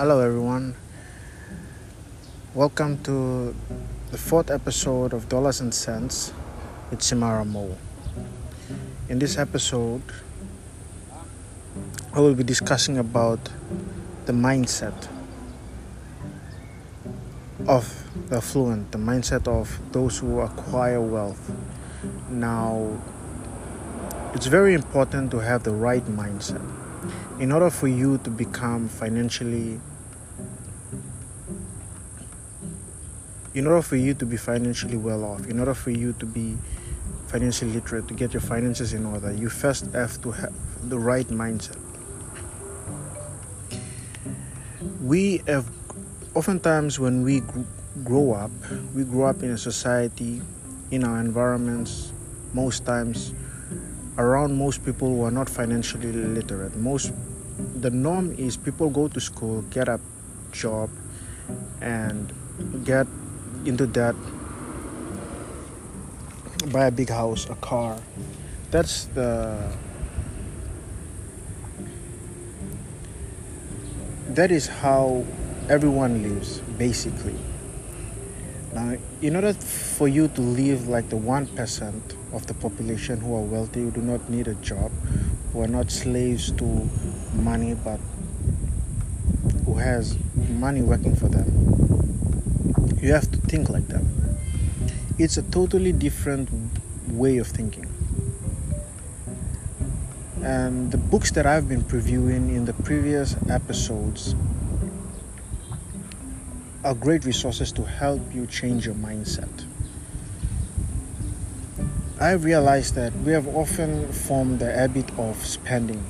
Hello, 0.00 0.20
everyone. 0.20 0.74
Welcome 2.54 3.02
to 3.02 3.54
the 4.10 4.16
fourth 4.16 4.50
episode 4.50 5.12
of 5.12 5.28
Dollars 5.28 5.60
and 5.60 5.74
Cents 5.74 6.32
with 6.90 7.00
Simara 7.00 7.44
Mo. 7.46 7.76
In 9.10 9.18
this 9.18 9.36
episode, 9.36 10.00
I 12.14 12.20
will 12.20 12.32
be 12.32 12.44
discussing 12.44 12.96
about 12.96 13.50
the 14.24 14.32
mindset 14.32 14.96
of 17.68 17.84
the 18.30 18.38
affluent, 18.38 18.92
the 18.92 18.98
mindset 18.98 19.46
of 19.46 19.78
those 19.92 20.16
who 20.16 20.40
acquire 20.40 21.02
wealth. 21.02 21.52
Now, 22.30 23.02
it's 24.32 24.46
very 24.46 24.72
important 24.72 25.30
to 25.32 25.40
have 25.40 25.64
the 25.64 25.74
right 25.74 26.06
mindset 26.06 26.64
in 27.38 27.52
order 27.52 27.68
for 27.68 27.86
you 27.86 28.16
to 28.24 28.30
become 28.30 28.88
financially 28.88 29.78
in 33.54 33.66
order 33.66 33.82
for 33.82 33.96
you 33.96 34.14
to 34.14 34.26
be 34.26 34.36
financially 34.36 34.96
well 34.96 35.24
off 35.24 35.46
in 35.46 35.58
order 35.58 35.74
for 35.74 35.90
you 35.90 36.12
to 36.14 36.26
be 36.26 36.56
financially 37.26 37.72
literate 37.72 38.06
to 38.08 38.14
get 38.14 38.32
your 38.32 38.40
finances 38.40 38.92
in 38.92 39.04
order 39.06 39.32
you 39.32 39.48
first 39.48 39.86
have 39.92 40.20
to 40.22 40.30
have 40.30 40.52
the 40.88 40.98
right 40.98 41.28
mindset. 41.28 41.78
We 45.02 45.42
have 45.46 45.68
oftentimes 46.34 46.98
when 46.98 47.22
we 47.22 47.42
grow 48.04 48.32
up 48.32 48.50
we 48.94 49.04
grow 49.04 49.26
up 49.26 49.42
in 49.42 49.50
a 49.50 49.58
society 49.58 50.40
in 50.90 51.04
our 51.04 51.20
environments 51.20 52.12
most 52.54 52.86
times 52.86 53.34
around 54.16 54.56
most 54.56 54.84
people 54.84 55.08
who 55.08 55.24
are 55.24 55.30
not 55.30 55.48
financially 55.48 56.12
literate. 56.12 56.74
Most 56.76 57.12
the 57.80 57.90
norm 57.90 58.32
is 58.32 58.56
people 58.56 58.90
go 58.90 59.08
to 59.08 59.20
school 59.20 59.62
get 59.70 59.88
a 59.88 60.00
job 60.52 60.88
and 61.80 62.32
get 62.84 63.06
into 63.64 63.86
debt 63.86 64.14
buy 66.72 66.86
a 66.86 66.90
big 66.90 67.08
house 67.08 67.48
a 67.50 67.54
car 67.56 67.98
that's 68.70 69.04
the 69.06 69.72
that 74.28 74.50
is 74.50 74.66
how 74.66 75.24
everyone 75.68 76.22
lives 76.22 76.60
basically 76.78 77.36
now 78.72 78.96
in 79.20 79.34
order 79.34 79.52
for 79.52 80.08
you 80.08 80.28
to 80.28 80.40
live 80.40 80.88
like 80.88 81.08
the 81.08 81.16
1% 81.16 82.16
of 82.32 82.46
the 82.46 82.54
population 82.54 83.20
who 83.20 83.34
are 83.34 83.42
wealthy, 83.42 83.80
who 83.80 83.90
do 83.90 84.00
not 84.00 84.30
need 84.30 84.46
a 84.48 84.54
job, 84.54 84.90
who 85.52 85.60
are 85.60 85.66
not 85.66 85.90
slaves 85.90 86.52
to 86.52 86.88
money, 87.34 87.74
but 87.74 87.98
who 89.64 89.74
has 89.74 90.16
money 90.48 90.82
working 90.82 91.16
for 91.16 91.28
them. 91.28 91.89
You 93.00 93.14
have 93.14 93.30
to 93.30 93.38
think 93.38 93.70
like 93.70 93.88
that. 93.88 94.04
It's 95.18 95.38
a 95.38 95.42
totally 95.42 95.92
different 95.92 96.50
way 97.08 97.38
of 97.38 97.46
thinking. 97.46 97.86
And 100.42 100.92
the 100.92 100.98
books 100.98 101.30
that 101.32 101.46
I've 101.46 101.66
been 101.66 101.82
previewing 101.82 102.54
in 102.54 102.66
the 102.66 102.74
previous 102.74 103.36
episodes 103.48 104.34
are 106.84 106.94
great 106.94 107.24
resources 107.24 107.72
to 107.72 107.84
help 107.84 108.20
you 108.34 108.46
change 108.46 108.84
your 108.84 108.94
mindset. 108.96 109.64
I 112.20 112.32
realized 112.32 112.96
that 112.96 113.14
we 113.20 113.32
have 113.32 113.48
often 113.48 114.12
formed 114.12 114.58
the 114.58 114.70
habit 114.70 115.10
of 115.18 115.36
spending. 115.42 116.04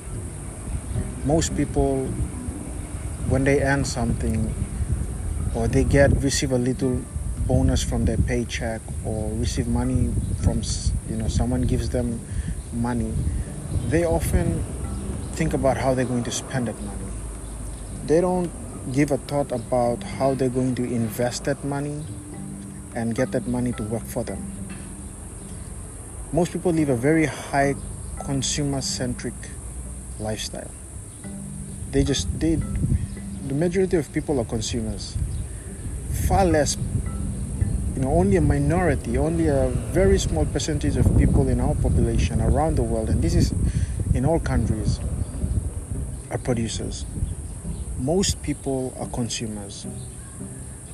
Most 1.23 1.55
people, 1.55 2.05
when 3.29 3.45
they 3.45 3.61
earn 3.61 3.85
something 3.85 4.53
or 5.55 5.67
they 5.67 5.83
get 5.83 6.11
receive 6.21 6.51
a 6.51 6.57
little 6.57 7.01
bonus 7.47 7.83
from 7.83 8.05
their 8.05 8.17
paycheck 8.17 8.81
or 9.05 9.29
receive 9.33 9.67
money 9.67 10.13
from 10.43 10.61
you 11.09 11.17
know 11.17 11.27
someone 11.27 11.61
gives 11.63 11.89
them 11.89 12.19
money, 12.71 13.13
they 13.89 14.05
often 14.05 14.63
think 15.33 15.53
about 15.53 15.77
how 15.77 15.93
they're 15.93 16.05
going 16.05 16.23
to 16.23 16.31
spend 16.31 16.67
that 16.67 16.79
money. 16.81 17.05
They 18.05 18.21
don't 18.21 18.51
give 18.93 19.11
a 19.11 19.17
thought 19.17 19.51
about 19.51 20.03
how 20.03 20.33
they're 20.33 20.49
going 20.49 20.75
to 20.75 20.83
invest 20.83 21.45
that 21.45 21.63
money 21.63 22.03
and 22.95 23.15
get 23.15 23.31
that 23.31 23.47
money 23.47 23.71
to 23.73 23.83
work 23.83 24.03
for 24.03 24.23
them. 24.23 24.39
Most 26.33 26.53
people 26.53 26.71
live 26.71 26.89
a 26.89 26.95
very 26.95 27.25
high 27.25 27.75
consumer 28.23 28.81
centric 28.81 29.33
lifestyle. 30.19 30.71
They 31.91 32.03
just 32.03 32.27
they 32.39 32.55
the 32.55 33.53
majority 33.53 33.97
of 33.97 34.11
people 34.13 34.39
are 34.39 34.45
consumers 34.45 35.17
far 36.11 36.45
less 36.45 36.77
you 37.95 38.01
know 38.01 38.11
only 38.11 38.37
a 38.37 38.41
minority 38.41 39.17
only 39.17 39.47
a 39.47 39.67
very 39.91 40.17
small 40.19 40.45
percentage 40.45 40.97
of 40.97 41.05
people 41.17 41.47
in 41.49 41.59
our 41.59 41.75
population 41.75 42.41
around 42.41 42.75
the 42.75 42.83
world 42.83 43.09
and 43.09 43.21
this 43.21 43.35
is 43.35 43.53
in 44.13 44.25
all 44.25 44.39
countries 44.39 44.99
are 46.29 46.37
producers 46.37 47.05
most 47.99 48.41
people 48.41 48.93
are 48.99 49.07
consumers 49.07 49.85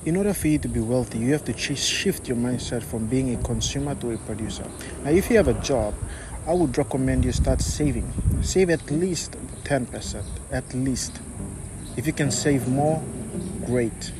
in 0.08 0.16
order 0.16 0.34
for 0.34 0.48
you 0.48 0.58
to 0.60 0.70
be 0.70 0.80
wealthy, 0.80 1.18
you 1.20 1.34
have 1.34 1.44
to 1.44 1.76
shift 1.76 2.30
your 2.30 2.38
mindset 2.38 2.82
from 2.82 3.08
being 3.08 3.36
a 3.36 3.44
consumer 3.44 3.94
to 3.96 4.12
a 4.12 4.18
producer. 4.20 4.66
Now, 5.04 5.10
if 5.10 5.30
you 5.30 5.36
have 5.36 5.50
a 5.50 5.54
job, 5.56 5.94
I 6.48 6.54
would 6.54 6.78
recommend 6.78 7.26
you 7.26 7.34
start 7.34 7.60
saving. 7.60 8.10
Save 8.42 8.70
at 8.70 8.90
least 8.90 9.36
10%, 9.66 10.24
at 10.50 10.74
least. 10.74 11.20
If 11.98 12.08
you 12.08 12.14
can 12.14 12.32
save 12.32 12.70
more, 12.70 13.04
great. 13.66 14.14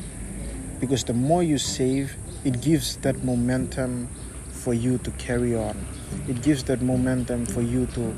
Because 0.80 1.04
the 1.04 1.14
more 1.14 1.42
you 1.42 1.58
save, 1.58 2.14
it 2.44 2.60
gives 2.60 2.96
that 2.98 3.24
momentum 3.24 4.08
for 4.50 4.74
you 4.74 4.98
to 4.98 5.10
carry 5.12 5.54
on. 5.54 5.86
It 6.28 6.42
gives 6.42 6.64
that 6.64 6.82
momentum 6.82 7.46
for 7.46 7.62
you 7.62 7.86
to 7.86 8.14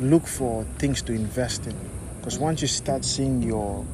look 0.00 0.26
for 0.26 0.64
things 0.78 1.02
to 1.02 1.12
invest 1.12 1.66
in. 1.66 1.76
Because 2.18 2.38
once 2.38 2.62
you 2.62 2.68
start 2.68 3.04
seeing 3.04 3.42
your 3.42 3.84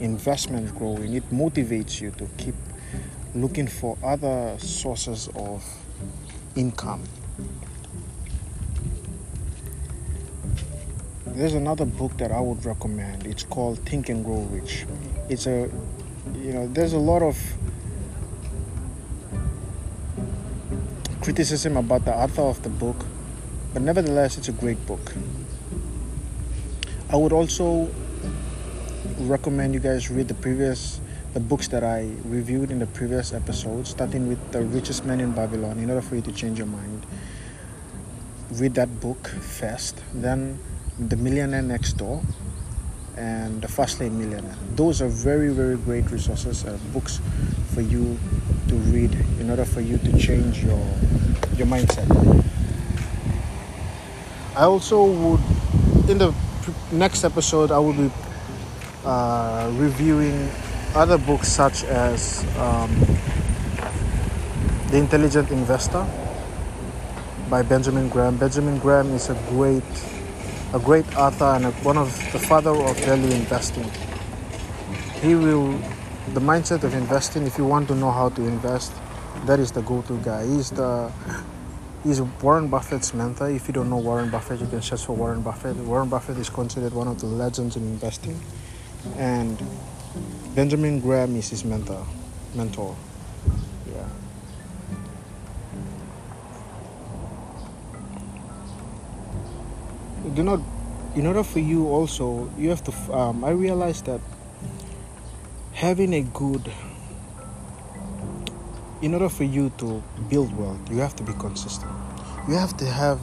investment 0.00 0.74
growing, 0.76 1.14
it 1.14 1.28
motivates 1.30 2.00
you 2.00 2.10
to 2.12 2.26
keep 2.36 2.54
looking 3.34 3.66
for 3.66 3.98
other 4.02 4.56
sources 4.58 5.28
of 5.34 5.64
income. 6.56 7.02
There's 11.26 11.54
another 11.54 11.84
book 11.84 12.16
that 12.18 12.30
I 12.30 12.40
would 12.40 12.64
recommend. 12.64 13.26
It's 13.26 13.42
called 13.42 13.80
Think 13.80 14.08
and 14.08 14.24
Grow 14.24 14.42
Rich. 14.42 14.86
It's 15.28 15.48
a, 15.48 15.68
you 16.32 16.52
know, 16.52 16.66
there's 16.68 16.92
a 16.92 16.98
lot 16.98 17.22
of 17.22 17.36
criticism 21.20 21.76
about 21.76 22.04
the 22.04 22.14
author 22.14 22.42
of 22.42 22.62
the 22.62 22.68
book, 22.68 22.96
but 23.72 23.82
nevertheless, 23.82 24.38
it's 24.38 24.48
a 24.48 24.52
great 24.52 24.84
book. 24.86 25.14
I 27.10 27.16
would 27.16 27.32
also 27.32 27.88
recommend 29.20 29.74
you 29.74 29.80
guys 29.80 30.10
read 30.10 30.28
the 30.28 30.34
previous 30.34 31.00
the 31.34 31.40
books 31.40 31.66
that 31.66 31.82
I 31.82 32.08
reviewed 32.24 32.70
in 32.70 32.78
the 32.78 32.86
previous 32.86 33.32
episode, 33.32 33.88
starting 33.88 34.28
with 34.28 34.52
The 34.52 34.62
Richest 34.62 35.04
Man 35.04 35.20
in 35.20 35.32
Babylon, 35.32 35.80
in 35.80 35.90
order 35.90 36.00
for 36.00 36.14
you 36.14 36.22
to 36.22 36.32
change 36.32 36.58
your 36.58 36.68
mind. 36.68 37.04
Read 38.52 38.74
that 38.74 39.00
book 39.00 39.26
first, 39.26 40.00
then 40.14 40.60
The 40.96 41.16
Millionaire 41.16 41.62
Next 41.62 41.94
Door 41.94 42.22
and 43.16 43.62
The 43.62 43.68
Fast 43.68 44.00
Lane 44.00 44.18
Millionaire. 44.18 44.56
Those 44.74 45.02
are 45.02 45.08
very, 45.08 45.50
very 45.50 45.76
great 45.76 46.10
resources, 46.10 46.64
uh, 46.64 46.78
books 46.92 47.20
for 47.74 47.80
you 47.80 48.18
to 48.68 48.74
read 48.90 49.12
in 49.40 49.50
order 49.50 49.64
for 49.64 49.80
you 49.80 49.98
to 49.98 50.18
change 50.18 50.64
your 50.64 50.82
your 51.56 51.66
mindset. 51.66 52.08
I 54.56 54.64
also 54.64 55.04
would, 55.04 55.40
in 56.08 56.18
the 56.18 56.32
next 56.92 57.24
episode, 57.24 57.72
I 57.72 57.78
will 57.78 57.92
be 57.92 58.10
uh, 59.04 59.70
reviewing 59.74 60.48
other 60.94 61.18
books 61.18 61.48
such 61.48 61.82
as 61.84 62.46
um, 62.56 62.90
The 64.90 64.98
Intelligent 64.98 65.50
Investor 65.50 66.06
by 67.50 67.62
Benjamin 67.62 68.08
Graham. 68.08 68.36
Benjamin 68.36 68.78
Graham 68.78 69.10
is 69.12 69.28
a 69.28 69.34
great, 69.48 69.82
a 70.74 70.78
great 70.78 71.06
author 71.16 71.44
and 71.44 71.66
a, 71.66 71.70
one 71.82 71.96
of 71.96 72.08
the 72.32 72.38
father 72.38 72.70
of 72.70 72.98
value 73.00 73.30
investing. 73.30 73.90
He 75.22 75.34
will, 75.34 75.72
the 76.34 76.40
mindset 76.40 76.84
of 76.84 76.92
investing. 76.94 77.46
If 77.46 77.56
you 77.56 77.64
want 77.64 77.88
to 77.88 77.94
know 77.94 78.10
how 78.10 78.28
to 78.30 78.42
invest, 78.42 78.92
that 79.46 79.60
is 79.60 79.72
the 79.72 79.82
go-to 79.82 80.18
guy. 80.18 80.44
He's 80.46 80.70
the 80.70 81.10
He's 82.02 82.20
Warren 82.20 82.68
Buffett's 82.68 83.14
mentor. 83.14 83.48
If 83.48 83.66
you 83.66 83.72
don't 83.72 83.88
know 83.88 83.96
Warren 83.96 84.28
Buffett, 84.28 84.60
you 84.60 84.66
can 84.66 84.82
search 84.82 85.06
for 85.06 85.16
Warren 85.16 85.40
Buffett. 85.40 85.74
Warren 85.76 86.10
Buffett 86.10 86.36
is 86.36 86.50
considered 86.50 86.92
one 86.92 87.08
of 87.08 87.18
the 87.18 87.26
legends 87.26 87.76
in 87.76 87.82
investing 87.82 88.38
and 89.16 89.58
Benjamin 90.54 91.00
Graham 91.00 91.36
is 91.36 91.50
his 91.50 91.64
mentor. 91.64 92.06
Mentor. 92.54 92.96
Do 100.32 100.42
not. 100.42 100.60
In 101.14 101.26
order 101.26 101.44
for 101.44 101.60
you 101.60 101.88
also, 101.88 102.50
you 102.56 102.70
have 102.70 102.82
to. 102.84 102.92
Um, 103.12 103.44
I 103.44 103.50
realized 103.50 104.06
that 104.06 104.20
having 105.74 106.14
a 106.14 106.22
good 106.22 106.70
in 109.02 109.12
order 109.12 109.28
for 109.28 109.44
you 109.44 109.70
to 109.76 110.02
build 110.30 110.56
wealth 110.56 110.78
you 110.88 110.98
have 110.98 111.14
to 111.16 111.22
be 111.24 111.32
consistent 111.34 111.90
you 112.48 112.54
have 112.54 112.76
to 112.76 112.86
have 112.86 113.20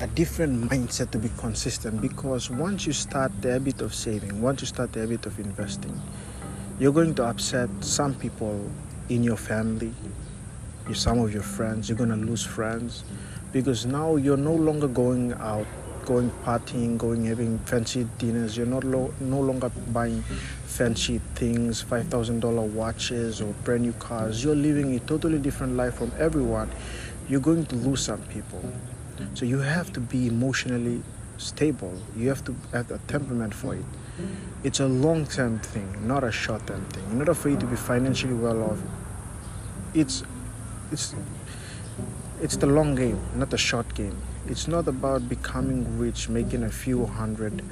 a 0.00 0.06
different 0.06 0.68
mindset 0.70 1.10
to 1.10 1.18
be 1.18 1.30
consistent 1.36 2.00
because 2.00 2.50
once 2.50 2.86
you 2.86 2.92
start 2.92 3.30
the 3.42 3.52
habit 3.52 3.82
of 3.82 3.94
saving 3.94 4.40
once 4.40 4.62
you 4.62 4.66
start 4.66 4.90
the 4.94 5.00
habit 5.00 5.26
of 5.26 5.38
investing 5.38 6.00
you're 6.80 6.92
going 6.92 7.14
to 7.14 7.22
upset 7.22 7.68
some 7.80 8.14
people 8.14 8.68
in 9.10 9.22
your 9.22 9.36
family 9.36 9.92
some 10.94 11.20
of 11.20 11.32
your 11.32 11.42
friends 11.42 11.88
you're 11.88 11.98
going 11.98 12.10
to 12.10 12.16
lose 12.16 12.44
friends 12.44 13.04
because 13.52 13.84
now 13.84 14.16
you're 14.16 14.36
no 14.36 14.54
longer 14.54 14.88
going 14.88 15.32
out 15.34 15.66
going 16.10 16.30
partying 16.44 16.98
going 16.98 17.24
having 17.24 17.56
fancy 17.60 18.04
dinners. 18.18 18.56
You're 18.56 18.66
not 18.66 18.82
lo- 18.82 19.14
no 19.20 19.38
longer 19.38 19.68
buying 19.92 20.22
fancy 20.64 21.20
things 21.36 21.84
$5000 21.84 22.72
watches 22.72 23.40
or 23.40 23.52
brand 23.62 23.82
new 23.82 23.92
cars. 23.92 24.42
You're 24.42 24.56
living 24.56 24.92
a 24.96 24.98
totally 24.98 25.38
different 25.38 25.76
life 25.76 25.94
from 25.94 26.10
everyone. 26.18 26.68
You're 27.28 27.46
going 27.48 27.64
to 27.66 27.76
lose 27.76 28.02
some 28.02 28.22
people. 28.22 28.60
So 29.34 29.44
you 29.44 29.58
have 29.58 29.92
to 29.92 30.00
be 30.00 30.26
emotionally 30.26 31.00
stable. 31.38 31.94
You 32.16 32.28
have 32.28 32.42
to 32.46 32.56
have 32.72 32.90
a 32.90 32.98
temperament 33.06 33.54
for 33.54 33.76
it. 33.76 33.84
It's 34.64 34.80
a 34.80 34.88
long-term 34.88 35.60
thing 35.60 36.08
not 36.08 36.24
a 36.24 36.32
short-term 36.32 36.84
thing. 36.86 37.04
In 37.12 37.18
order 37.18 37.34
for 37.34 37.50
you 37.50 37.56
to 37.56 37.66
be 37.66 37.76
financially 37.76 38.34
well 38.34 38.62
off. 38.64 38.82
It's 39.94 40.24
it's 40.90 41.14
it's 42.42 42.56
the 42.56 42.66
long 42.66 42.94
game, 42.96 43.20
not 43.36 43.50
the 43.50 43.58
short 43.58 43.94
game. 43.94 44.16
It's 44.50 44.66
not 44.66 44.88
about 44.88 45.28
becoming 45.28 45.96
rich, 45.96 46.28
making 46.28 46.64
a 46.64 46.70
few 46.70 47.06
hundred 47.06 47.62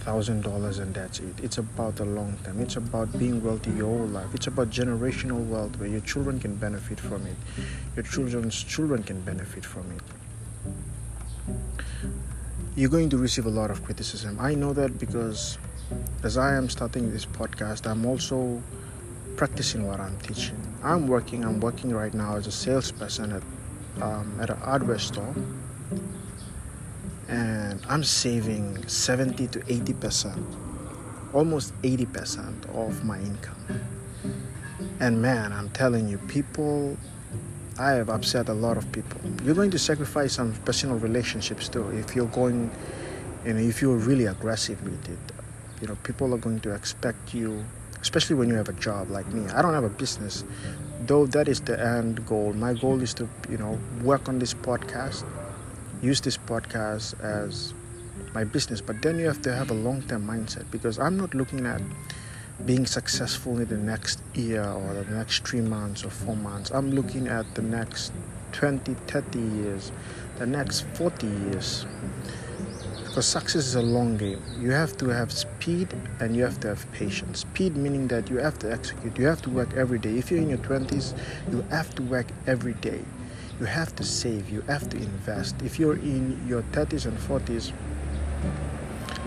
thousand 0.00 0.42
dollars 0.42 0.78
and 0.78 0.94
that's 0.94 1.18
it. 1.18 1.34
It's 1.42 1.58
about 1.58 1.96
the 1.96 2.04
long 2.04 2.36
term. 2.44 2.60
It's 2.60 2.76
about 2.76 3.18
being 3.18 3.42
wealthy 3.42 3.72
your 3.72 3.86
whole 3.86 4.06
life. 4.06 4.32
It's 4.32 4.46
about 4.46 4.70
generational 4.70 5.44
wealth 5.46 5.76
where 5.78 5.88
your 5.88 6.00
children 6.02 6.38
can 6.38 6.54
benefit 6.54 7.00
from 7.00 7.26
it. 7.26 7.36
Your 7.96 8.04
children's 8.04 8.62
children 8.62 9.02
can 9.02 9.20
benefit 9.22 9.64
from 9.64 9.84
it. 9.96 10.02
You're 12.76 12.90
going 12.90 13.10
to 13.10 13.18
receive 13.18 13.46
a 13.46 13.50
lot 13.50 13.72
of 13.72 13.82
criticism. 13.84 14.38
I 14.40 14.54
know 14.54 14.72
that 14.74 15.00
because 15.00 15.58
as 16.22 16.38
I 16.38 16.54
am 16.54 16.68
starting 16.68 17.10
this 17.10 17.26
podcast, 17.26 17.90
I'm 17.90 18.06
also 18.06 18.62
practicing 19.36 19.88
what 19.88 19.98
I'm 19.98 20.16
teaching. 20.18 20.56
I'm 20.84 21.08
working. 21.08 21.44
I'm 21.44 21.58
working 21.58 21.92
right 21.92 22.14
now 22.14 22.36
as 22.36 22.46
a 22.46 22.52
salesperson 22.52 23.32
at 23.32 23.42
um, 24.00 24.38
at 24.40 24.50
an 24.50 24.56
hardware 24.58 24.98
store, 24.98 25.34
and 27.32 27.80
I'm 27.88 28.04
saving 28.04 28.86
70 28.86 29.46
to 29.48 29.62
80 29.66 29.92
percent, 29.94 30.46
almost 31.32 31.72
80 31.82 32.06
percent 32.06 32.66
of 32.74 33.04
my 33.04 33.18
income. 33.18 33.64
And 35.00 35.20
man, 35.20 35.52
I'm 35.52 35.70
telling 35.70 36.08
you, 36.08 36.18
people. 36.18 36.96
I 37.78 37.92
have 37.92 38.10
upset 38.10 38.50
a 38.50 38.52
lot 38.52 38.76
of 38.76 38.92
people. 38.92 39.18
You're 39.44 39.54
going 39.54 39.70
to 39.70 39.78
sacrifice 39.78 40.34
some 40.34 40.52
personal 40.66 40.98
relationships 40.98 41.70
too 41.70 41.88
if 41.96 42.14
you're 42.14 42.26
going, 42.26 42.70
you 43.46 43.54
know, 43.54 43.60
if 43.60 43.80
you're 43.80 43.96
really 43.96 44.26
aggressive 44.26 44.80
with 44.84 45.08
it. 45.08 45.18
You 45.80 45.88
know, 45.88 45.96
people 46.04 46.34
are 46.34 46.38
going 46.38 46.60
to 46.60 46.74
expect 46.74 47.32
you 47.32 47.64
especially 48.02 48.34
when 48.34 48.48
you 48.48 48.56
have 48.56 48.68
a 48.68 48.74
job 48.74 49.10
like 49.10 49.26
me. 49.28 49.48
I 49.50 49.62
don't 49.62 49.72
have 49.72 49.84
a 49.84 49.88
business, 49.88 50.44
though 51.06 51.26
that 51.26 51.48
is 51.48 51.60
the 51.60 51.80
end 51.80 52.26
goal. 52.26 52.52
My 52.52 52.74
goal 52.74 53.00
is 53.00 53.14
to, 53.14 53.28
you 53.48 53.56
know, 53.56 53.78
work 54.02 54.28
on 54.28 54.38
this 54.40 54.52
podcast, 54.52 55.24
use 56.02 56.20
this 56.20 56.36
podcast 56.36 57.18
as 57.22 57.72
my 58.34 58.44
business, 58.44 58.80
but 58.80 59.00
then 59.00 59.18
you 59.18 59.26
have 59.26 59.40
to 59.42 59.54
have 59.54 59.70
a 59.70 59.74
long 59.74 60.02
term 60.02 60.26
mindset 60.26 60.70
because 60.70 60.98
I'm 60.98 61.16
not 61.16 61.32
looking 61.34 61.64
at 61.64 61.80
being 62.66 62.86
successful 62.86 63.58
in 63.58 63.68
the 63.68 63.76
next 63.76 64.20
year 64.34 64.64
or 64.64 64.94
the 64.94 65.10
next 65.14 65.46
three 65.46 65.60
months 65.60 66.04
or 66.04 66.10
four 66.10 66.36
months. 66.36 66.70
I'm 66.70 66.90
looking 66.90 67.28
at 67.28 67.54
the 67.54 67.62
next 67.62 68.12
20, 68.52 68.94
30 68.94 69.38
years, 69.38 69.92
the 70.38 70.46
next 70.46 70.82
40 70.94 71.26
years. 71.26 71.86
Because 73.04 73.26
success 73.26 73.66
is 73.66 73.74
a 73.74 73.82
long 73.82 74.16
game. 74.16 74.42
You 74.58 74.70
have 74.70 74.96
to 74.96 75.08
have 75.08 75.30
speed 75.32 75.88
and 76.20 76.34
you 76.34 76.42
have 76.44 76.58
to 76.60 76.68
have 76.68 76.90
patience. 76.92 77.40
Speed 77.40 77.76
meaning 77.76 78.08
that 78.08 78.30
you 78.30 78.38
have 78.38 78.58
to 78.60 78.72
execute, 78.72 79.18
you 79.18 79.26
have 79.26 79.42
to 79.42 79.50
work 79.50 79.74
every 79.74 79.98
day. 79.98 80.16
If 80.16 80.30
you're 80.30 80.40
in 80.40 80.48
your 80.48 80.58
20s, 80.58 81.14
you 81.50 81.60
have 81.70 81.94
to 81.96 82.02
work 82.02 82.26
every 82.46 82.72
day. 82.74 83.00
You 83.60 83.66
have 83.66 83.94
to 83.96 84.04
save, 84.04 84.50
you 84.50 84.62
have 84.62 84.88
to 84.90 84.96
invest. 84.96 85.60
If 85.62 85.78
you're 85.78 85.96
in 85.96 86.44
your 86.48 86.62
30s 86.72 87.06
and 87.06 87.16
40s, 87.18 87.72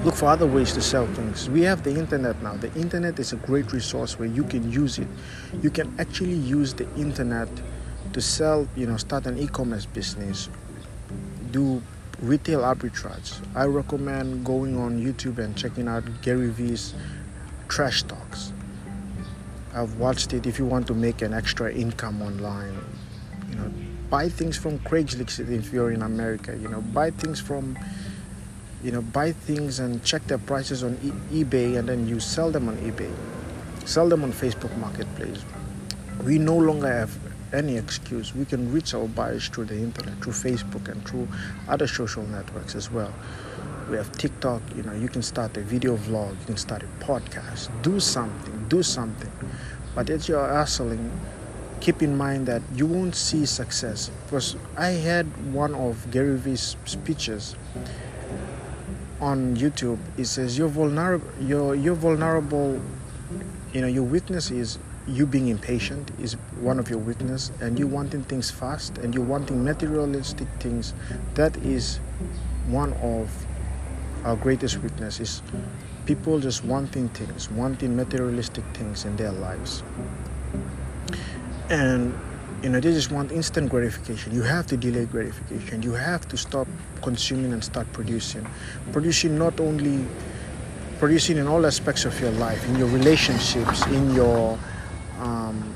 look 0.03 0.15
for 0.15 0.25
other 0.25 0.47
ways 0.47 0.73
to 0.73 0.81
sell 0.81 1.07
things. 1.07 1.49
We 1.49 1.61
have 1.61 1.83
the 1.83 1.91
internet 1.91 2.41
now. 2.43 2.55
The 2.55 2.73
internet 2.73 3.19
is 3.19 3.33
a 3.33 3.37
great 3.37 3.71
resource 3.71 4.19
where 4.19 4.27
you 4.27 4.43
can 4.43 4.71
use 4.71 4.99
it. 4.99 5.07
You 5.61 5.69
can 5.69 5.93
actually 5.99 6.33
use 6.33 6.73
the 6.73 6.87
internet 6.95 7.49
to 8.13 8.21
sell, 8.21 8.67
you 8.75 8.87
know, 8.87 8.97
start 8.97 9.25
an 9.25 9.37
e-commerce 9.37 9.85
business, 9.85 10.49
do 11.51 11.81
retail 12.21 12.61
arbitrage. 12.61 13.41
I 13.55 13.65
recommend 13.65 14.45
going 14.45 14.77
on 14.77 15.03
YouTube 15.03 15.37
and 15.37 15.55
checking 15.55 15.87
out 15.87 16.03
Gary 16.21 16.49
Vee's 16.49 16.93
trash 17.67 18.03
talks. 18.03 18.51
I've 19.73 19.95
watched 19.99 20.33
it 20.33 20.45
if 20.45 20.57
you 20.57 20.65
want 20.65 20.87
to 20.87 20.93
make 20.93 21.21
an 21.21 21.33
extra 21.33 21.73
income 21.73 22.21
online. 22.21 22.77
You 23.49 23.55
know, 23.55 23.71
buy 24.09 24.29
things 24.29 24.57
from 24.57 24.79
Craigslist 24.79 25.39
if 25.49 25.73
you're 25.73 25.91
in 25.91 26.01
America. 26.01 26.55
You 26.55 26.67
know, 26.67 26.81
buy 26.81 27.11
things 27.11 27.39
from 27.39 27.77
you 28.83 28.91
know, 28.91 29.01
buy 29.01 29.31
things 29.31 29.79
and 29.79 30.03
check 30.03 30.23
their 30.27 30.37
prices 30.37 30.83
on 30.83 30.95
e- 31.03 31.43
eBay 31.43 31.79
and 31.79 31.89
then 31.89 32.07
you 32.07 32.19
sell 32.19 32.51
them 32.51 32.67
on 32.69 32.77
eBay. 32.77 33.11
Sell 33.83 34.07
them 34.07 34.23
on 34.23 34.31
Facebook 34.31 34.77
Marketplace. 34.77 35.43
We 36.23 36.37
no 36.37 36.55
longer 36.55 36.87
have 36.87 37.17
any 37.51 37.77
excuse. 37.77 38.35
We 38.35 38.45
can 38.45 38.71
reach 38.71 38.93
our 38.93 39.07
buyers 39.07 39.47
through 39.47 39.65
the 39.65 39.77
internet, 39.77 40.21
through 40.21 40.33
Facebook, 40.33 40.87
and 40.87 41.03
through 41.07 41.27
other 41.67 41.87
social 41.87 42.23
networks 42.27 42.75
as 42.75 42.91
well. 42.91 43.11
We 43.89 43.97
have 43.97 44.11
TikTok. 44.11 44.61
You 44.75 44.83
know, 44.83 44.93
you 44.93 45.07
can 45.07 45.23
start 45.23 45.57
a 45.57 45.61
video 45.61 45.97
vlog. 45.97 46.39
You 46.41 46.45
can 46.45 46.57
start 46.57 46.83
a 46.83 47.03
podcast. 47.03 47.69
Do 47.81 47.99
something. 47.99 48.67
Do 48.67 48.83
something. 48.83 49.31
But 49.95 50.09
as 50.11 50.27
you're 50.27 50.47
hustling, 50.47 51.11
keep 51.79 52.01
in 52.01 52.17
mind 52.17 52.47
that 52.47 52.61
you 52.73 52.85
won't 52.85 53.15
see 53.15 53.45
success. 53.45 54.09
Because 54.25 54.55
I 54.77 54.89
had 54.89 55.25
one 55.53 55.75
of 55.75 56.09
Gary 56.11 56.37
Vee's 56.37 56.75
speeches 56.85 57.55
on 59.21 59.55
YouTube. 59.55 59.99
It 60.17 60.25
says 60.25 60.57
you're 60.57 60.69
vulnerable. 60.69 61.27
You're 61.39 61.75
you're 61.75 61.95
vulnerable. 61.95 62.81
You 63.73 63.81
know, 63.81 63.87
your 63.87 64.03
weakness 64.03 64.51
is 64.51 64.79
you 65.07 65.25
being 65.25 65.49
impatient 65.49 66.11
is 66.19 66.33
one 66.61 66.79
of 66.79 66.89
your 66.89 66.97
weakness 66.97 67.51
and 67.61 67.77
you 67.77 67.85
wanting 67.85 68.23
things 68.23 68.49
fast 68.49 68.97
and 68.99 69.13
you 69.13 69.21
wanting 69.21 69.63
materialistic 69.63 70.47
things 70.59 70.95
that 71.35 71.55
is 71.57 71.97
one 72.67 72.91
of 72.93 73.29
our 74.23 74.35
greatest 74.35 74.79
weakness 74.79 75.19
is 75.19 75.43
people 76.07 76.39
just 76.39 76.65
wanting 76.65 77.07
things 77.09 77.51
wanting 77.51 77.95
materialistic 77.95 78.63
things 78.73 79.05
in 79.05 79.15
their 79.15 79.31
lives 79.31 79.83
and 81.69 82.13
you 82.63 82.69
know 82.69 82.79
they 82.79 82.91
just 82.91 83.11
want 83.11 83.31
instant 83.31 83.69
gratification 83.69 84.33
you 84.33 84.41
have 84.41 84.65
to 84.65 84.77
delay 84.77 85.05
gratification 85.05 85.81
you 85.81 85.91
have 85.91 86.27
to 86.27 86.37
stop 86.37 86.67
consuming 87.01 87.53
and 87.53 87.63
start 87.63 87.91
producing 87.93 88.45
producing 88.91 89.37
not 89.37 89.59
only 89.59 90.05
producing 90.99 91.37
in 91.37 91.47
all 91.47 91.65
aspects 91.65 92.05
of 92.05 92.19
your 92.19 92.31
life 92.31 92.65
in 92.69 92.77
your 92.77 92.87
relationships 92.87 93.85
in 93.87 94.13
your 94.13 94.57
um, 95.19 95.75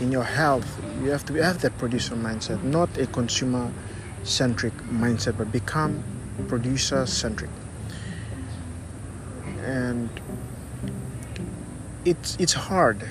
in 0.00 0.12
your 0.12 0.24
health, 0.24 0.80
you 1.02 1.10
have 1.10 1.24
to 1.26 1.34
have 1.34 1.60
that 1.62 1.76
producer 1.78 2.14
mindset, 2.14 2.62
not 2.62 2.96
a 2.98 3.06
consumer 3.06 3.70
centric 4.22 4.74
mindset, 4.90 5.36
but 5.36 5.50
become 5.50 6.02
producer 6.46 7.06
centric. 7.06 7.50
And 9.64 10.08
it's 12.04 12.36
it's 12.36 12.52
hard. 12.52 13.02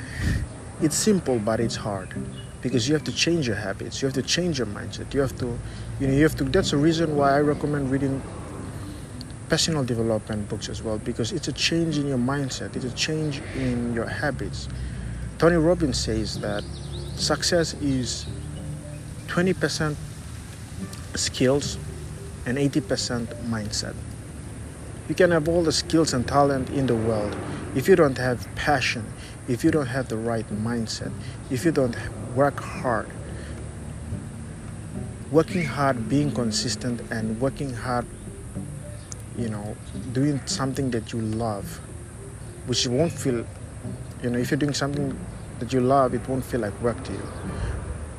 It's 0.81 0.95
simple, 0.95 1.39
but 1.39 1.59
it's 1.59 1.75
hard 1.75 2.13
because 2.61 2.87
you 2.87 2.93
have 2.93 3.03
to 3.05 3.11
change 3.11 3.47
your 3.47 3.55
habits. 3.55 4.01
You 4.01 4.07
have 4.07 4.15
to 4.15 4.21
change 4.21 4.59
your 4.59 4.67
mindset. 4.67 5.13
You 5.13 5.21
have 5.21 5.37
to, 5.39 5.57
you 5.99 6.07
know, 6.07 6.13
you 6.13 6.23
have 6.23 6.35
to. 6.37 6.43
That's 6.43 6.71
the 6.71 6.77
reason 6.77 7.15
why 7.15 7.35
I 7.35 7.39
recommend 7.41 7.91
reading 7.91 8.21
personal 9.49 9.83
development 9.83 10.49
books 10.49 10.69
as 10.69 10.83
well 10.83 10.97
because 10.99 11.31
it's 11.31 11.47
a 11.47 11.53
change 11.53 11.97
in 11.97 12.07
your 12.07 12.17
mindset. 12.17 12.75
It's 12.75 12.85
a 12.85 12.91
change 12.91 13.41
in 13.55 13.93
your 13.93 14.05
habits 14.05 14.67
Tony 15.37 15.55
Robbins 15.55 15.99
says 15.99 16.39
that 16.39 16.63
success 17.15 17.75
is 17.75 18.25
20% 19.27 19.95
skills 21.13 21.77
and 22.47 22.57
80% 22.57 23.27
mindset. 23.47 23.93
You 25.07 25.15
can 25.15 25.31
have 25.31 25.47
all 25.47 25.63
the 25.63 25.71
skills 25.71 26.13
and 26.13 26.27
talent 26.27 26.69
in 26.69 26.87
the 26.87 26.95
world. 26.95 27.35
If 27.75 27.87
you 27.87 27.95
don't 27.95 28.17
have 28.17 28.47
passion, 28.55 29.05
if 29.47 29.63
you 29.63 29.71
don't 29.71 29.87
have 29.87 30.09
the 30.09 30.17
right 30.17 30.47
mindset, 30.49 31.11
if 31.49 31.63
you 31.63 31.71
don't 31.71 31.95
work 32.35 32.59
hard, 32.59 33.07
working 35.31 35.63
hard, 35.63 36.09
being 36.09 36.31
consistent, 36.31 37.01
and 37.11 37.39
working 37.39 37.73
hard, 37.73 38.05
you 39.37 39.49
know, 39.49 39.75
doing 40.13 40.41
something 40.45 40.91
that 40.91 41.13
you 41.13 41.21
love, 41.21 41.79
which 42.65 42.83
you 42.83 42.91
won't 42.91 43.11
feel 43.13 43.45
you 44.23 44.29
know 44.29 44.39
if 44.39 44.51
you're 44.51 44.57
doing 44.57 44.73
something 44.73 45.17
that 45.59 45.71
you 45.73 45.79
love 45.79 46.13
it 46.13 46.27
won't 46.27 46.43
feel 46.43 46.59
like 46.61 46.81
work 46.81 47.01
to 47.03 47.13
you 47.13 47.21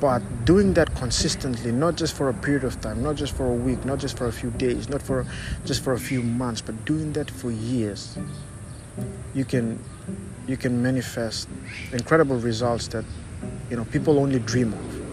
but 0.00 0.21
doing 0.45 0.75
that 0.75 0.95
consistently 0.95 1.73
not 1.73 1.97
just 1.97 2.14
for 2.14 2.28
a 2.28 2.35
period 2.35 2.64
of 2.64 2.81
time 2.81 3.02
not 3.02 3.17
just 3.17 3.35
for 3.35 3.47
a 3.47 3.55
week 3.55 3.85
not 3.85 3.99
just 3.99 4.17
for 4.17 4.26
a 4.26 4.33
few 4.33 4.50
days 4.52 4.88
not 4.88 5.02
for 5.02 5.26
just 5.64 5.83
for 5.83 5.93
a 5.93 5.99
few 5.99 6.23
months 6.23 6.61
but 6.61 6.85
doing 6.85 7.12
that 7.12 7.31
for 7.31 7.50
years 7.50 8.17
you 9.35 9.45
can 9.45 9.78
you 10.47 10.57
can 10.57 10.83
manifest 10.83 11.49
incredible 11.93 12.37
results 12.37 12.88
that 12.88 13.05
you 13.71 13.76
know 13.76 13.85
people 13.87 14.19
only 14.19 14.38
dream 14.38 14.73
of. 14.73 15.05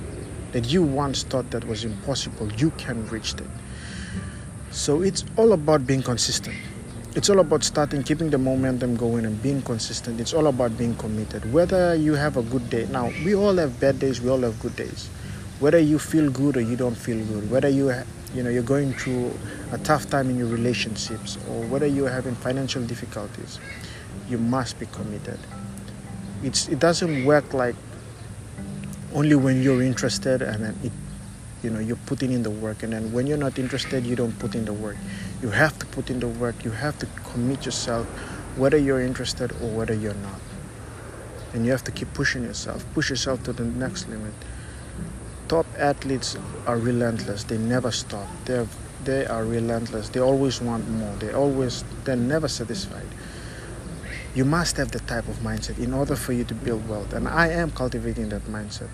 That 0.54 0.72
you 0.72 0.84
once 0.84 1.24
thought 1.24 1.51
that 1.51 1.65
was 1.68 1.84
impossible 1.84 2.51
you 2.54 2.72
can 2.72 3.06
reach 3.10 3.36
that. 3.36 3.48
So 4.72 5.01
it's 5.01 5.25
all 5.36 5.51
about 5.51 5.86
being 5.86 6.01
consistent 6.01 6.56
it's 7.15 7.29
all 7.29 7.39
about 7.39 7.63
starting 7.63 8.03
keeping 8.03 8.29
the 8.29 8.38
momentum 8.38 8.98
going 8.98 9.25
and 9.25 9.41
being 9.41 9.62
consistent. 9.62 10.19
It's 10.19 10.34
all 10.34 10.48
about 10.48 10.77
being 10.77 10.95
committed. 10.95 11.51
Whether 11.53 11.95
you 11.95 12.13
have 12.13 12.36
a 12.36 12.43
good 12.43 12.69
day 12.69 12.88
now 12.91 13.07
we 13.24 13.34
all 13.34 13.55
have 13.55 13.79
bad 13.79 14.00
days 14.00 14.19
we 14.19 14.29
all 14.29 14.41
have 14.41 14.60
good 14.60 14.75
days. 14.75 15.07
Whether 15.62 15.79
you 15.79 15.98
feel 15.98 16.29
good 16.29 16.57
or 16.57 16.62
you 16.62 16.75
don't 16.75 16.95
feel 16.95 17.24
good 17.25 17.50
whether 17.50 17.69
you 17.69 17.93
you 18.34 18.43
know 18.43 18.50
you're 18.50 18.63
going 18.63 18.91
through 18.93 19.31
a 19.72 19.77
tough 19.77 20.10
time 20.10 20.29
in 20.29 20.38
your 20.38 20.50
relationships 20.50 21.38
or 21.50 21.63
whether 21.67 21.86
you're 21.88 22.10
having 22.10 22.36
financial 22.36 22.84
difficulties 22.84 23.60
you 24.27 24.38
must 24.38 24.77
be 24.77 24.86
committed. 24.88 25.39
It's 26.43 26.67
it 26.67 26.79
doesn't 26.79 27.24
work 27.24 27.53
like 27.53 27.75
only 29.13 29.36
when 29.36 29.63
you're 29.63 29.81
interested 29.81 30.41
and 30.41 30.65
then 30.65 30.75
it 30.84 30.91
you 31.63 31.69
know 31.69 31.79
you're 31.79 32.03
putting 32.07 32.34
in 32.34 32.43
the 32.43 32.51
work. 32.51 32.84
And 32.84 32.91
then 32.91 33.13
when 33.13 33.25
you're 33.25 33.38
not 33.38 33.57
interested 33.57 34.05
you 34.05 34.17
don't 34.17 34.38
put 34.38 34.53
in 34.53 34.65
the 34.65 34.74
work 34.74 34.98
you 35.46 35.52
have 35.52 35.78
to 35.78 35.86
put 35.86 36.10
in 36.10 36.20
the 36.20 36.28
work. 36.28 36.66
You 36.66 36.72
have 36.72 36.98
to 36.98 37.06
commit 37.30 37.66
yourself 37.66 38.08
whether 38.58 38.78
you're 38.78 39.02
interested 39.02 39.52
or 39.62 39.70
whether 39.78 39.94
you're 39.94 40.22
not. 40.30 40.42
And 41.54 41.64
you 41.66 41.72
have 41.72 41.84
to 41.84 41.92
keep 41.92 42.12
pushing 42.16 42.42
yourself. 42.42 42.84
Push 42.96 43.12
yourself 43.12 43.44
to 43.44 43.54
the 43.54 43.64
next 43.64 44.10
limit. 44.10 44.34
Top 45.48 45.68
athletes 45.78 46.36
are 46.66 46.80
relentless. 46.80 47.44
They 47.44 47.60
never 47.60 47.92
stop. 47.92 48.28
They're 48.46 48.68
they 49.04 49.28
are 49.28 49.46
relentless. 49.46 50.10
They 50.10 50.20
always 50.20 50.62
want 50.62 50.90
more. 50.90 51.16
They 51.18 51.32
always 51.32 51.84
they're 52.06 52.16
never 52.16 52.48
satisfied. 52.48 53.06
You 54.34 54.46
must 54.46 54.78
have 54.78 54.90
the 54.90 55.00
type 55.02 55.28
of 55.28 55.38
mindset 55.50 55.78
in 55.78 55.94
order 55.94 56.16
for 56.16 56.34
you 56.34 56.44
to 56.46 56.56
build 56.56 56.90
wealth. 56.90 57.14
And 57.14 57.28
i 57.28 57.50
am 57.50 57.70
cultivating 57.70 58.30
that 58.30 58.46
mindset. 58.46 58.90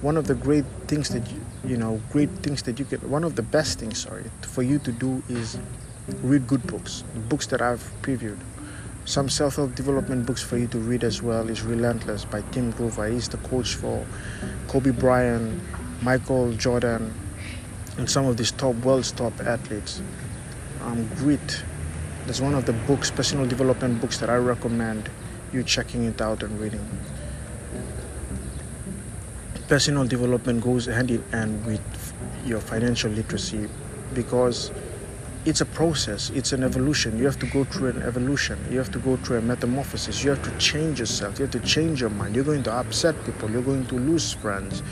One 0.00 0.16
of 0.16 0.26
the 0.26 0.34
great 0.34 0.64
things 0.88 1.10
that 1.10 1.30
you, 1.30 1.40
you 1.64 1.76
know 1.76 2.00
great 2.10 2.30
things 2.42 2.62
that 2.64 2.80
you 2.80 2.86
can 2.86 2.98
one 3.08 3.22
of 3.22 3.36
the 3.36 3.46
best 3.56 3.78
things 3.78 4.00
sorry 4.00 4.24
for 4.40 4.64
you 4.64 4.80
to 4.80 4.90
do 4.90 5.22
is 5.28 5.58
read 6.22 6.46
good 6.46 6.66
books 6.66 7.04
books 7.28 7.46
that 7.46 7.62
i've 7.62 7.92
previewed. 8.02 8.38
Some 9.04 9.28
self-help 9.28 9.74
development 9.74 10.26
books 10.26 10.42
for 10.42 10.56
you 10.56 10.68
to 10.68 10.78
read 10.78 11.02
as 11.02 11.22
well 11.22 11.48
is 11.48 11.62
relentless 11.62 12.24
by 12.24 12.42
tim 12.52 12.70
grover. 12.72 13.08
He's 13.08 13.28
the 13.28 13.38
coach 13.38 13.74
for 13.74 14.04
kobe 14.68 14.90
bryant 14.90 15.60
michael 16.02 16.52
jordan 16.52 17.12
and 17.98 18.10
some 18.10 18.26
of 18.26 18.36
these 18.36 18.52
top 18.52 18.74
world's 18.76 19.12
top 19.12 19.38
athletes. 19.40 20.00
Um, 20.82 21.08
grit 21.16 21.62
that's 22.26 22.40
one 22.40 22.54
of 22.54 22.66
the 22.66 22.72
books 22.72 23.10
personal 23.10 23.46
development 23.46 24.00
books 24.00 24.18
that 24.18 24.30
i 24.30 24.36
recommend 24.36 25.08
you 25.52 25.62
checking 25.62 26.04
it 26.04 26.20
out 26.20 26.42
and 26.42 26.58
reading. 26.58 26.86
Personal 29.68 30.06
development 30.06 30.62
goes 30.62 30.86
hand 30.86 31.10
in 31.10 31.22
hand 31.30 31.64
with 31.66 32.14
your 32.44 32.60
financial 32.60 33.10
literacy 33.10 33.68
because 34.14 34.70
it's 35.44 35.60
a 35.60 35.66
process 35.66 36.30
it's 36.30 36.52
an 36.52 36.62
evolution. 36.62 37.18
You 37.18 37.24
have 37.24 37.38
to 37.40 37.46
go 37.46 37.64
through 37.64 37.88
an 37.90 38.02
evolution. 38.02 38.58
You 38.70 38.78
have 38.78 38.92
to 38.92 38.98
go 39.00 39.16
through 39.16 39.38
a 39.38 39.42
metamorphosis. 39.42 40.22
You 40.22 40.30
have 40.30 40.42
to 40.44 40.56
change 40.58 41.00
yourself. 41.00 41.38
You 41.38 41.46
have 41.46 41.52
to 41.52 41.60
change 41.60 42.00
your 42.00 42.10
mind. 42.10 42.36
You're 42.36 42.44
going 42.44 42.62
to 42.64 42.72
upset 42.72 43.16
people. 43.24 43.50
You're 43.50 43.62
going 43.62 43.86
to 43.86 43.96
lose 43.96 44.32
friends. 44.32 44.82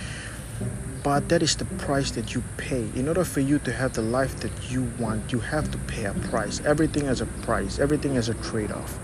But 1.04 1.28
that 1.28 1.42
is 1.42 1.56
the 1.56 1.64
price 1.64 2.10
that 2.12 2.34
you 2.34 2.42
pay. 2.56 2.86
In 2.96 3.08
order 3.08 3.24
for 3.24 3.40
you 3.40 3.58
to 3.60 3.72
have 3.72 3.94
the 3.94 4.02
life 4.02 4.40
that 4.40 4.52
you 4.70 4.90
want 4.98 5.32
you 5.32 5.38
have 5.38 5.70
to 5.70 5.78
pay 5.78 6.04
a 6.04 6.14
price. 6.14 6.60
Everything 6.64 7.06
has 7.06 7.20
a 7.20 7.26
price. 7.46 7.78
Everything 7.78 8.16
has 8.16 8.28
a 8.28 8.34
trade-off. 8.34 8.98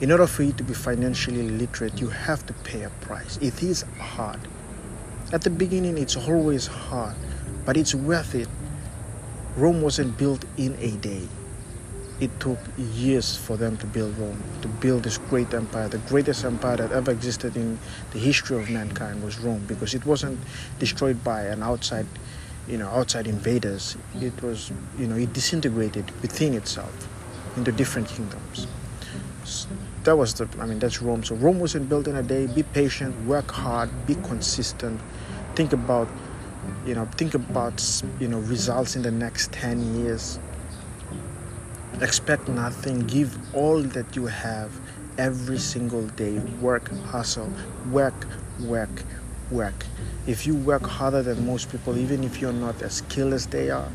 In 0.00 0.12
order 0.12 0.26
for 0.26 0.44
you 0.44 0.52
to 0.52 0.62
be 0.62 0.72
financially 0.72 1.50
literate 1.50 2.00
you 2.00 2.08
have 2.08 2.46
to 2.46 2.52
pay 2.64 2.84
a 2.84 2.90
price. 3.00 3.38
It 3.42 3.62
is 3.62 3.84
hard. 3.98 4.40
At 5.32 5.42
the 5.42 5.50
beginning, 5.50 5.98
it's 5.98 6.16
always 6.16 6.66
hard, 6.66 7.14
but 7.64 7.76
it's 7.76 7.94
worth 7.94 8.34
it. 8.34 8.48
Rome 9.60 9.82
wasn't 9.82 10.16
built 10.16 10.42
in 10.56 10.74
a 10.80 10.92
day. 10.92 11.28
It 12.18 12.30
took 12.40 12.58
years 12.78 13.36
for 13.36 13.58
them 13.58 13.76
to 13.76 13.86
build 13.86 14.16
Rome, 14.16 14.42
to 14.62 14.68
build 14.68 15.02
this 15.02 15.18
great 15.18 15.52
empire. 15.52 15.86
The 15.86 15.98
greatest 15.98 16.46
empire 16.46 16.78
that 16.78 16.92
ever 16.92 17.10
existed 17.10 17.56
in 17.56 17.78
the 18.12 18.18
history 18.18 18.56
of 18.56 18.70
mankind 18.70 19.22
was 19.22 19.38
Rome 19.38 19.62
because 19.68 19.92
it 19.92 20.06
wasn't 20.06 20.38
destroyed 20.78 21.22
by 21.22 21.42
an 21.42 21.62
outside, 21.62 22.06
you 22.66 22.78
know, 22.78 22.88
outside 22.88 23.26
invaders. 23.26 23.98
It 24.14 24.42
was, 24.42 24.72
you 24.98 25.06
know, 25.06 25.16
it 25.16 25.34
disintegrated 25.34 26.10
within 26.22 26.54
itself 26.54 27.08
into 27.58 27.70
different 27.70 28.08
kingdoms 28.08 28.66
that 30.04 30.16
was 30.16 30.34
the 30.34 30.48
i 30.60 30.66
mean 30.66 30.78
that's 30.78 31.02
rome 31.02 31.24
so 31.24 31.34
rome 31.36 31.58
wasn't 31.58 31.88
built 31.88 32.06
in 32.06 32.16
a 32.16 32.22
day 32.22 32.46
be 32.46 32.62
patient 32.62 33.14
work 33.26 33.50
hard 33.50 33.90
be 34.06 34.14
consistent 34.16 35.00
think 35.54 35.72
about 35.72 36.08
you 36.86 36.94
know 36.94 37.04
think 37.16 37.34
about 37.34 38.02
you 38.18 38.28
know 38.28 38.38
results 38.40 38.96
in 38.96 39.02
the 39.02 39.10
next 39.10 39.52
10 39.52 40.02
years. 40.02 40.38
Expect 42.00 42.48
nothing. 42.48 43.00
Give 43.00 43.36
all 43.54 43.82
that 43.82 44.16
you 44.16 44.26
have. 44.26 44.70
Every 45.18 45.58
single 45.58 46.06
day. 46.06 46.38
Work 46.60 46.88
hustle. 47.06 47.52
Work 47.90 48.26
work 48.60 49.04
work. 49.50 49.84
If 50.26 50.46
you 50.46 50.54
work 50.54 50.86
harder 50.86 51.22
than 51.22 51.44
most 51.46 51.70
people 51.70 51.98
even 51.98 52.24
if 52.24 52.40
you're 52.40 52.52
not 52.52 52.80
as 52.82 52.94
skilled 52.94 53.32
as 53.32 53.46
they 53.46 53.70
are 53.70 53.88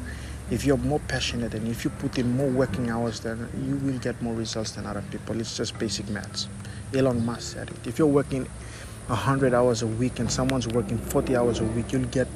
if 0.51 0.63
you're 0.63 0.77
more 0.77 0.99
passionate 1.07 1.55
and 1.55 1.67
if 1.67 1.83
you 1.83 1.89
put 1.89 2.19
in 2.19 2.37
more 2.37 2.49
working 2.49 2.89
hours 2.89 3.19
then 3.21 3.49
you 3.65 3.75
will 3.77 3.97
get 3.99 4.21
more 4.21 4.33
results 4.35 4.71
than 4.71 4.85
other 4.85 5.03
people. 5.11 5.39
It's 5.39 5.57
just 5.57 5.77
basic 5.79 6.07
maths. 6.09 6.47
Elon 6.93 7.25
musk 7.25 7.53
said 7.53 7.69
it. 7.69 7.87
If 7.87 7.97
you're 7.97 8.07
working 8.07 8.47
100 9.07 9.53
hours 9.53 9.81
a 9.81 9.87
week 9.87 10.19
and 10.19 10.31
someone's 10.31 10.67
working 10.67 10.97
40 10.97 11.35
hours 11.35 11.59
a 11.59 11.63
week 11.63 11.91
you'll 11.91 12.05
get 12.05 12.27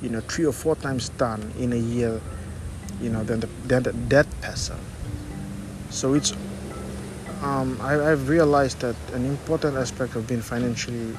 you 0.00 0.08
know 0.08 0.20
three 0.20 0.44
or 0.44 0.52
four 0.52 0.76
times 0.76 1.08
done 1.10 1.52
in 1.58 1.72
a 1.72 1.76
year 1.76 2.20
you 3.00 3.10
know 3.10 3.24
than 3.24 3.40
the, 3.40 3.48
than 3.66 3.82
the, 3.82 3.92
that 4.08 4.26
person. 4.40 4.78
So 5.90 6.14
it's 6.14 6.32
um, 7.42 7.78
I, 7.82 7.92
have 7.92 8.28
realized 8.28 8.80
that 8.80 8.96
an 9.12 9.24
important 9.24 9.76
aspect 9.76 10.14
of 10.14 10.26
being 10.28 10.42
financially 10.42 11.16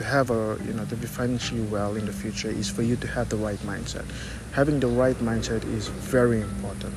to 0.00 0.06
have 0.06 0.30
a 0.30 0.56
you 0.64 0.72
know 0.72 0.84
to 0.86 0.96
be 0.96 1.06
financially 1.06 1.60
well 1.60 1.94
in 1.94 2.06
the 2.06 2.12
future 2.12 2.48
is 2.48 2.70
for 2.70 2.80
you 2.80 2.96
to 2.96 3.06
have 3.06 3.28
the 3.28 3.36
right 3.36 3.58
mindset. 3.58 4.04
Having 4.52 4.80
the 4.80 4.86
right 4.86 5.16
mindset 5.16 5.62
is 5.76 5.88
very 5.88 6.40
important. 6.40 6.94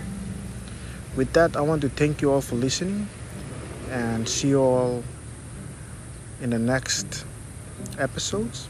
With 1.18 1.34
that 1.34 1.56
i 1.56 1.62
want 1.62 1.82
to 1.82 1.90
thank 1.90 2.22
you 2.22 2.32
all 2.32 2.42
for 2.42 2.56
listening 2.56 3.08
and 3.92 4.28
see 4.28 4.50
you 4.56 4.62
all 4.62 5.04
in 6.44 6.50
the 6.50 6.60
next 6.60 7.26
episodes. 7.98 8.68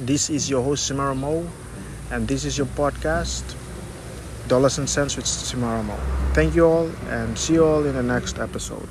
This 0.00 0.30
is 0.30 0.48
your 0.48 0.62
host 0.62 0.90
Simara 0.90 1.16
Mo 1.16 1.44
and 2.12 2.26
this 2.26 2.44
is 2.44 2.56
your 2.56 2.68
podcast 2.68 3.42
Dollars 4.46 4.78
and 4.78 4.88
Cents 4.88 5.16
with 5.16 5.26
Simara 5.26 5.84
Mo 5.84 5.98
thank 6.32 6.54
you 6.54 6.64
all 6.64 6.88
and 7.08 7.36
see 7.36 7.54
you 7.54 7.64
all 7.64 7.84
in 7.84 7.94
the 7.94 8.02
next 8.02 8.38
episode 8.38 8.88